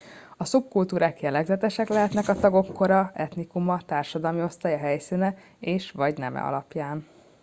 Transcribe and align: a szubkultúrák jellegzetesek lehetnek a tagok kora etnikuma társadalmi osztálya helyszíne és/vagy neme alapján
a 0.37 0.45
szubkultúrák 0.45 1.21
jellegzetesek 1.21 1.87
lehetnek 1.87 2.27
a 2.27 2.33
tagok 2.39 2.73
kora 2.73 3.11
etnikuma 3.13 3.81
társadalmi 3.85 4.41
osztálya 4.43 4.77
helyszíne 4.77 5.35
és/vagy 5.59 6.17
neme 6.17 6.41
alapján 6.41 7.05